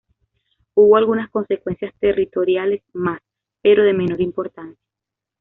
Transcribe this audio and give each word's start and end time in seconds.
Hubo 0.73 0.97
algunas 0.97 1.29
consecuencias 1.29 1.93
territoriales 1.99 2.81
más, 2.91 3.19
pero 3.61 3.83
de 3.83 3.93
menor 3.93 4.19
importancia. 4.19 4.79